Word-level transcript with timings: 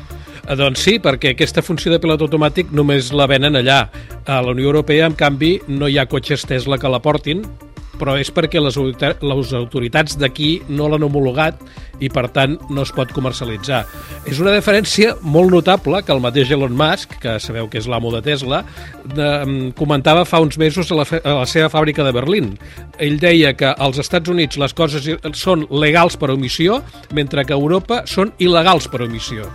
Eh, 0.47 0.55
Doncs 0.57 0.85
sí, 0.87 0.97
perquè 1.03 1.35
aquesta 1.35 1.65
funció 1.67 1.91
de 1.93 1.99
pilot 2.01 2.23
automàtic 2.29 2.71
només 2.71 3.11
la 3.13 3.27
venen 3.29 3.59
allà. 3.59 3.81
A 4.25 4.39
la 4.45 4.55
Unió 4.55 4.71
Europea, 4.71 5.09
en 5.11 5.17
canvi, 5.19 5.57
no 5.67 5.89
hi 5.91 5.99
ha 5.99 6.07
cotxes 6.07 6.47
Tesla 6.47 6.79
que 6.79 6.89
la 6.89 7.03
portin, 7.03 7.43
però 7.99 8.17
és 8.21 8.31
perquè 8.35 8.63
les, 8.63 8.79
les 8.79 9.53
autoritats 9.59 10.17
d'aquí 10.19 10.59
no 10.69 10.89
l'han 10.89 11.07
homologat 11.07 11.61
i, 11.99 12.09
per 12.13 12.29
tant, 12.35 12.57
no 12.71 12.85
es 12.87 12.93
pot 12.95 13.11
comercialitzar. 13.15 13.83
És 14.29 14.39
una 14.43 14.55
diferència 14.55 15.17
molt 15.23 15.51
notable 15.55 16.03
que 16.07 16.15
el 16.15 16.23
mateix 16.23 16.53
Elon 16.55 16.77
Musk, 16.79 17.19
que 17.23 17.39
sabeu 17.43 17.69
que 17.71 17.81
és 17.83 17.89
l'amo 17.91 18.13
de 18.15 18.23
Tesla, 18.25 18.63
de, 19.17 19.31
comentava 19.79 20.25
fa 20.29 20.43
uns 20.45 20.59
mesos 20.61 20.93
a 20.93 21.01
la, 21.01 21.09
a 21.19 21.37
la 21.41 21.49
seva 21.51 21.73
fàbrica 21.73 22.07
de 22.07 22.15
Berlín. 22.15 22.55
Ell 23.03 23.19
deia 23.23 23.55
que 23.59 23.75
als 23.75 23.99
Estats 24.03 24.31
Units 24.31 24.61
les 24.63 24.77
coses 24.79 25.11
són 25.35 25.67
legals 25.71 26.19
per 26.19 26.31
omissió, 26.35 26.83
mentre 27.15 27.45
que 27.45 27.57
a 27.57 27.61
Europa 27.61 28.05
són 28.07 28.35
il·legals 28.39 28.91
per 28.93 29.03
omissió. 29.09 29.51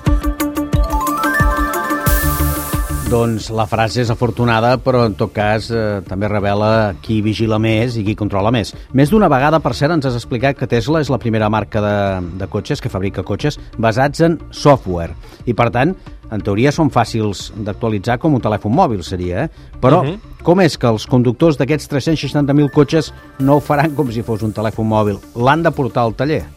Doncs 3.14 3.52
la 3.54 3.68
frase 3.70 4.02
és 4.02 4.10
afortunada, 4.10 4.72
però 4.82 5.04
en 5.06 5.14
tot 5.14 5.30
cas 5.36 5.68
eh, 5.70 6.00
també 6.08 6.26
revela 6.32 6.96
qui 7.04 7.20
vigila 7.22 7.60
més 7.62 7.94
i 8.00 8.02
qui 8.08 8.16
controla 8.18 8.50
més. 8.50 8.72
Més 8.98 9.12
d'una 9.14 9.30
vegada, 9.30 9.60
per 9.62 9.76
cert, 9.78 9.94
ens 9.94 10.08
has 10.10 10.18
explicat 10.18 10.58
que 10.58 10.66
Tesla 10.72 10.98
és 11.04 11.12
la 11.14 11.20
primera 11.22 11.46
marca 11.54 11.84
de, 11.84 11.94
de 12.42 12.48
cotxes 12.50 12.82
que 12.82 12.90
fabrica 12.90 13.22
cotxes 13.22 13.60
basats 13.78 14.24
en 14.26 14.40
software. 14.50 15.14
I, 15.46 15.54
per 15.54 15.70
tant, 15.76 15.94
en 16.34 16.42
teoria 16.42 16.74
són 16.74 16.90
fàcils 16.90 17.52
d'actualitzar 17.68 18.18
com 18.24 18.34
un 18.34 18.42
telèfon 18.42 18.74
mòbil, 18.74 19.06
seria, 19.06 19.46
eh? 19.46 19.78
Però 19.84 20.02
Mhm. 20.02 20.42
com 20.42 20.66
és 20.66 20.80
que 20.82 20.90
els 20.90 21.06
conductors 21.06 21.62
d'aquests 21.62 21.92
360.000 21.94 22.74
cotxes 22.74 23.14
no 23.38 23.60
ho 23.60 23.62
faran 23.62 23.94
com 23.94 24.10
si 24.10 24.26
fos 24.26 24.42
un 24.42 24.58
telèfon 24.58 24.90
mòbil? 24.90 25.22
L'han 25.38 25.62
de 25.62 25.70
portar 25.70 26.08
al 26.10 26.16
taller? 26.18 26.48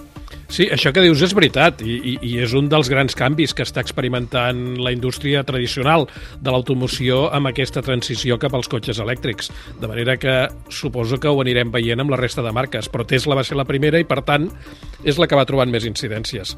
Sí, 0.49 0.69
això 0.71 0.93
que 0.95 1.03
dius 1.03 1.23
és 1.27 1.35
veritat 1.35 1.81
i, 1.83 1.97
i, 1.97 2.13
i 2.23 2.33
és 2.45 2.53
un 2.57 2.69
dels 2.71 2.89
grans 2.91 3.17
canvis 3.19 3.53
que 3.57 3.65
està 3.67 3.83
experimentant 3.83 4.77
la 4.79 4.93
indústria 4.95 5.43
tradicional 5.47 6.07
de 6.39 6.53
l'automoció 6.53 7.25
amb 7.35 7.51
aquesta 7.51 7.83
transició 7.83 8.39
cap 8.39 8.55
als 8.55 8.71
cotxes 8.71 9.01
elèctrics. 9.03 9.51
De 9.81 9.91
manera 9.91 10.17
que 10.23 10.37
suposo 10.71 11.19
que 11.19 11.33
ho 11.33 11.41
anirem 11.43 11.73
veient 11.75 12.03
amb 12.03 12.15
la 12.15 12.21
resta 12.21 12.45
de 12.47 12.55
marques, 12.55 12.87
però 12.93 13.07
Tesla 13.09 13.35
va 13.39 13.45
ser 13.47 13.59
la 13.59 13.67
primera 13.67 13.99
i, 13.99 14.07
per 14.07 14.23
tant, 14.27 14.47
és 15.05 15.19
la 15.19 15.27
que 15.27 15.39
va 15.39 15.47
trobant 15.49 15.73
més 15.73 15.87
incidències. 15.89 16.55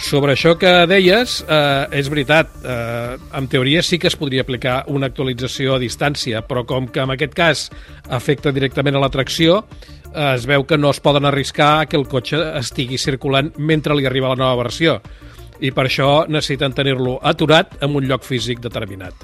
Sobre 0.00 0.32
això 0.32 0.56
que 0.60 0.72
deies, 0.88 1.42
eh, 1.44 2.00
és 2.00 2.08
veritat, 2.12 2.56
eh, 2.64 3.18
en 3.36 3.48
teoria 3.52 3.82
sí 3.82 3.98
que 3.98 4.08
es 4.08 4.16
podria 4.16 4.46
aplicar 4.48 4.84
una 4.88 5.12
actualització 5.12 5.76
a 5.76 5.82
distància, 5.82 6.40
però 6.46 6.64
com 6.64 6.88
que 6.88 7.04
en 7.04 7.12
aquest 7.12 7.36
cas 7.36 7.68
afecta 8.08 8.52
directament 8.52 8.96
a 8.96 9.04
la 9.04 9.12
tracció, 9.12 9.64
es 10.16 10.46
veu 10.48 10.64
que 10.64 10.78
no 10.80 10.90
es 10.90 11.00
poden 11.04 11.28
arriscar 11.28 11.86
que 11.88 11.98
el 12.00 12.06
cotxe 12.08 12.40
estigui 12.60 12.98
circulant 12.98 13.52
mentre 13.58 13.96
li 13.96 14.06
arriba 14.08 14.32
la 14.32 14.40
nova 14.40 14.62
versió 14.64 15.00
i 15.60 15.72
per 15.72 15.86
això 15.86 16.26
necessiten 16.28 16.74
tenir-lo 16.76 17.18
aturat 17.22 17.78
en 17.84 17.96
un 17.96 18.08
lloc 18.08 18.24
físic 18.24 18.60
determinat. 18.64 19.14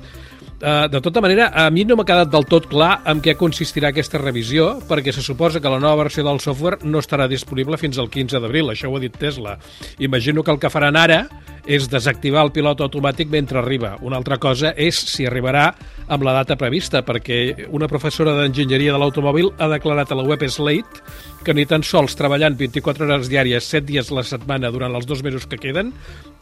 Uh, 0.63 0.87
de 0.87 1.01
tota 1.03 1.21
manera, 1.21 1.49
a 1.59 1.65
mi 1.75 1.83
no 1.83 1.97
m'ha 1.99 2.07
quedat 2.07 2.29
del 2.31 2.45
tot 2.47 2.69
clar 2.71 3.01
en 3.11 3.19
què 3.19 3.33
consistirà 3.35 3.91
aquesta 3.91 4.21
revisió, 4.21 4.77
perquè 4.87 5.11
se 5.11 5.25
suposa 5.25 5.59
que 5.59 5.73
la 5.73 5.81
nova 5.83 6.05
versió 6.05 6.23
del 6.23 6.39
software 6.39 6.79
no 6.87 7.01
estarà 7.03 7.27
disponible 7.27 7.75
fins 7.81 7.99
al 7.99 8.07
15 8.07 8.39
d'abril, 8.39 8.71
això 8.71 8.87
ho 8.87 8.95
ha 8.95 9.03
dit 9.03 9.17
Tesla. 9.19 9.57
Imagino 9.99 10.45
que 10.45 10.55
el 10.55 10.61
que 10.63 10.71
faran 10.71 10.97
ara 10.97 11.25
és 11.67 11.89
desactivar 11.91 12.43
el 12.47 12.53
pilot 12.55 12.81
automàtic 12.83 13.31
mentre 13.31 13.61
arriba. 13.61 13.97
Una 14.03 14.19
altra 14.19 14.39
cosa 14.43 14.73
és 14.77 14.99
si 15.13 15.27
arribarà 15.29 15.69
amb 16.13 16.25
la 16.27 16.35
data 16.37 16.57
prevista, 16.59 17.03
perquè 17.07 17.69
una 17.71 17.89
professora 17.89 18.35
d'enginyeria 18.39 18.93
de 18.93 19.01
l'automòbil 19.01 19.53
ha 19.59 19.69
declarat 19.71 20.13
a 20.13 20.19
la 20.19 20.27
web 20.27 20.43
Slate 20.49 21.03
que 21.45 21.55
ni 21.55 21.67
tan 21.67 21.83
sols 21.87 22.17
treballant 22.19 22.57
24 22.59 23.07
hores 23.07 23.31
diàries, 23.31 23.67
7 23.67 23.87
dies 23.87 24.11
a 24.11 24.19
la 24.19 24.27
setmana 24.27 24.71
durant 24.75 24.95
els 24.95 25.07
dos 25.07 25.23
mesos 25.23 25.47
que 25.47 25.59
queden, 25.59 25.93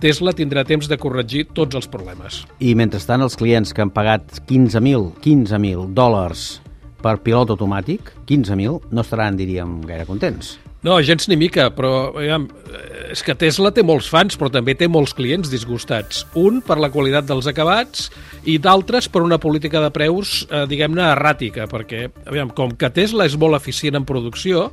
Tesla 0.01 0.33
tindrà 0.37 0.65
temps 0.65 0.89
de 0.89 0.99
corregir 1.01 1.47
tots 1.55 1.77
els 1.77 1.89
problemes. 1.89 2.45
I 2.61 2.75
mentrestant 2.75 3.25
els 3.25 3.37
clients 3.37 3.73
que 3.73 3.85
han 3.85 3.93
pagat 3.93 4.43
15.000 4.49 5.21
15.000 5.21 5.93
dòlars 5.97 6.49
per 7.01 7.21
pilot 7.25 7.55
automàtic, 7.55 8.13
15.000, 8.29 8.91
no 8.93 9.05
estaran, 9.05 9.39
diríem, 9.41 9.81
gaire 9.89 10.09
contents. 10.09 10.59
No, 10.81 10.95
gens 11.05 11.27
ni 11.29 11.37
mica, 11.37 11.67
però 11.77 12.09
aviam, 12.15 12.47
és 13.13 13.21
que 13.21 13.35
Tesla 13.37 13.69
té 13.77 13.83
molts 13.85 14.07
fans, 14.09 14.37
però 14.41 14.49
també 14.53 14.73
té 14.79 14.87
molts 14.89 15.13
clients 15.17 15.51
disgustats. 15.53 16.23
Un 16.41 16.63
per 16.65 16.79
la 16.81 16.89
qualitat 16.95 17.27
dels 17.29 17.51
acabats 17.51 18.07
i 18.49 18.57
d'altres 18.63 19.11
per 19.13 19.21
una 19.21 19.37
política 19.43 19.83
de 19.85 19.91
preus, 19.93 20.47
eh, 20.49 20.65
diguem-ne, 20.71 21.05
erràtica, 21.13 21.67
perquè, 21.69 22.07
aviam, 22.25 22.49
com 22.57 22.73
que 22.73 22.89
Tesla 22.97 23.29
és 23.29 23.37
molt 23.37 23.59
eficient 23.61 24.01
en 24.01 24.09
producció, 24.09 24.71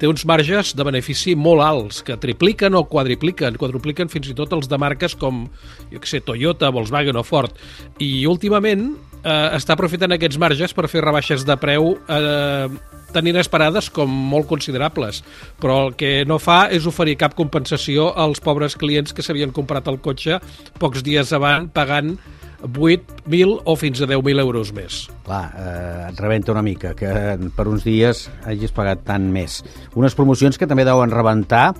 té 0.00 0.08
uns 0.08 0.24
marges 0.24 0.72
de 0.72 0.86
benefici 0.86 1.34
molt 1.36 1.60
alts, 1.60 2.00
que 2.00 2.16
tripliquen 2.16 2.72
o 2.78 2.86
quadripliquen, 2.88 3.60
quadrupliquen 3.60 4.08
fins 4.08 4.30
i 4.32 4.38
tot 4.38 4.54
els 4.56 4.70
de 4.70 4.80
marques 4.80 5.12
com, 5.12 5.44
jo 5.92 6.00
què 6.00 6.08
sé, 6.08 6.22
Toyota, 6.24 6.72
Volkswagen 6.72 7.20
o 7.20 7.26
Ford. 7.26 7.52
I 8.00 8.24
últimament 8.30 8.94
eh, 9.24 9.56
està 9.56 9.76
aprofitant 9.76 10.14
aquests 10.16 10.40
marges 10.40 10.74
per 10.76 10.88
fer 10.90 11.04
rebaixes 11.04 11.44
de 11.46 11.56
preu 11.60 11.94
eh, 12.08 12.66
tan 13.10 13.26
inesperades 13.26 13.90
com 13.90 14.10
molt 14.10 14.46
considerables, 14.50 15.22
però 15.60 15.80
el 15.86 15.96
que 15.98 16.12
no 16.28 16.38
fa 16.42 16.64
és 16.70 16.86
oferir 16.86 17.18
cap 17.20 17.34
compensació 17.38 18.10
als 18.14 18.42
pobres 18.42 18.76
clients 18.78 19.14
que 19.14 19.24
s'havien 19.26 19.54
comprat 19.54 19.88
el 19.90 19.98
cotxe 20.02 20.38
pocs 20.78 21.02
dies 21.06 21.32
abans 21.36 21.72
pagant 21.74 22.14
8.000 22.60 23.62
o 23.64 23.76
fins 23.76 24.02
a 24.04 24.06
10.000 24.06 24.42
euros 24.42 24.72
més. 24.76 25.06
Clar, 25.24 25.44
eh, 25.56 26.10
et 26.10 26.20
rebenta 26.20 26.52
una 26.52 26.62
mica 26.62 26.92
que 26.94 27.38
per 27.56 27.66
uns 27.70 27.86
dies 27.88 28.26
hagis 28.44 28.74
pagat 28.76 29.06
tant 29.08 29.30
més. 29.32 29.62
Unes 29.96 30.14
promocions 30.14 30.60
que 30.60 30.68
també 30.68 30.84
deuen 30.84 31.10
rebentar, 31.10 31.70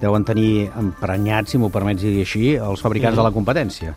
deuen 0.00 0.24
tenir 0.24 0.70
emprenyats, 0.78 1.52
si 1.52 1.60
m'ho 1.60 1.70
permets 1.70 2.02
dir 2.02 2.16
així, 2.24 2.54
els 2.56 2.80
fabricants 2.80 3.14
mm. 3.14 3.20
de 3.20 3.28
la 3.28 3.34
competència. 3.34 3.94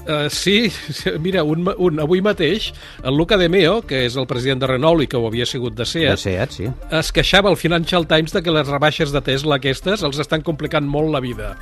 Uh, 0.00 0.30
sí, 0.32 0.72
mira, 1.20 1.44
un, 1.44 1.68
un, 1.76 2.00
avui 2.00 2.22
mateix 2.24 2.70
el 3.04 3.16
Luca 3.16 3.36
De 3.36 3.50
Meo, 3.52 3.80
que 3.86 4.06
és 4.06 4.16
el 4.16 4.26
president 4.30 4.62
de 4.62 4.70
Renault 4.70 5.04
i 5.04 5.08
que 5.10 5.20
ho 5.20 5.26
havia 5.28 5.46
sigut 5.46 5.76
de 5.76 5.86
Seat, 5.86 6.16
de 6.16 6.22
Seat 6.22 6.56
sí. 6.56 6.68
es 6.98 7.12
queixava 7.12 7.52
al 7.52 7.58
Financial 7.60 8.06
Times 8.08 8.32
de 8.32 8.42
que 8.42 8.54
les 8.54 8.68
rebaixes 8.68 9.12
de 9.12 9.20
Tesla 9.24 9.60
aquestes 9.60 10.04
els 10.06 10.20
estan 10.22 10.44
complicant 10.46 10.88
molt 10.88 11.12
la 11.12 11.20
vida. 11.24 11.54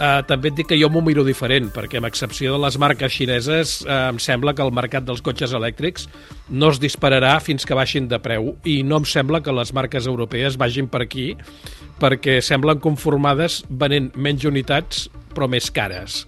Uh, 0.00 0.22
també 0.24 0.48
et 0.48 0.56
dic 0.56 0.70
que 0.70 0.78
jo 0.80 0.88
m'ho 0.88 1.02
miro 1.04 1.20
diferent, 1.26 1.66
perquè 1.74 1.98
amb 2.00 2.08
excepció 2.08 2.54
de 2.54 2.60
les 2.62 2.78
marques 2.80 3.12
xineses 3.12 3.74
uh, 3.84 4.06
em 4.08 4.20
sembla 4.22 4.54
que 4.56 4.64
el 4.64 4.72
mercat 4.72 5.04
dels 5.04 5.20
cotxes 5.20 5.52
elèctrics 5.56 6.06
no 6.48 6.70
es 6.72 6.80
dispararà 6.80 7.34
fins 7.44 7.68
que 7.68 7.76
baixin 7.76 8.08
de 8.08 8.16
preu 8.22 8.54
i 8.64 8.78
no 8.80 9.02
em 9.02 9.08
sembla 9.08 9.42
que 9.44 9.52
les 9.52 9.74
marques 9.76 10.08
europees 10.08 10.56
vagin 10.60 10.88
per 10.88 11.02
aquí 11.04 11.34
perquè 12.00 12.38
semblen 12.40 12.80
conformades 12.80 13.60
venent 13.68 14.08
menys 14.16 14.48
unitats 14.48 15.08
però 15.34 15.50
més 15.52 15.68
cares. 15.68 16.24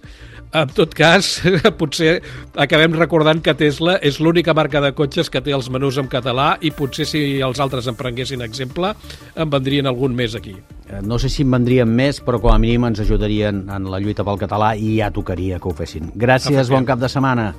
En 0.53 0.69
tot 0.69 0.91
cas, 0.93 1.39
potser 1.79 2.19
acabem 2.61 2.93
recordant 2.93 3.41
que 3.41 3.55
Tesla 3.57 3.95
és 4.05 4.19
l'única 4.21 4.53
marca 4.53 4.81
de 4.83 4.91
cotxes 4.93 5.31
que 5.33 5.41
té 5.41 5.53
els 5.55 5.69
menús 5.73 5.97
en 5.97 6.09
català 6.11 6.53
i 6.61 6.69
potser 6.69 7.07
si 7.09 7.23
els 7.41 7.61
altres 7.63 7.89
en 7.89 7.97
prenguessin 7.97 8.45
exemple, 8.45 8.93
en 9.33 9.49
vendrien 9.49 9.89
algun 9.89 10.13
més 10.13 10.37
aquí. 10.37 10.53
Eh, 10.89 11.01
no 11.01 11.17
sé 11.17 11.31
si 11.33 11.41
en 11.41 11.55
vendrien 11.57 11.89
més, 11.89 12.21
però 12.21 12.37
com 12.41 12.53
a 12.53 12.59
mínim 12.61 12.85
ens 12.85 13.01
ajudarien 13.01 13.65
en 13.65 13.89
la 13.89 14.01
lluita 14.03 14.25
pel 14.27 14.37
català 14.41 14.75
i 14.77 14.99
ja 14.99 15.09
tocaria 15.13 15.57
que 15.57 15.71
ho 15.71 15.73
fessin. 15.73 16.11
Gràcies, 16.13 16.69
bon 16.69 16.85
cap 16.85 17.01
de 17.01 17.09
setmana. 17.09 17.49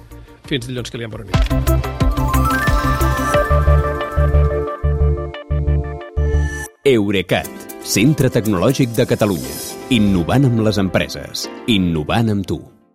Fins 0.46 0.68
dilluns, 0.68 0.92
que 0.92 1.00
li 1.00 1.08
han 1.08 1.14
bona 1.14 1.26
nit. 1.26 1.34
Eurecat, 6.84 7.48
centre 7.80 8.28
tecnològic 8.30 8.92
de 8.94 9.08
Catalunya. 9.08 9.56
Innovant 9.96 10.44
amb 10.50 10.62
les 10.68 10.78
empreses. 10.78 11.48
Innovant 11.72 12.28
amb 12.36 12.46
tu. 12.46 12.60